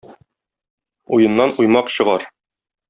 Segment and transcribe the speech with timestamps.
[1.13, 2.21] Уеннан уймак чыгар.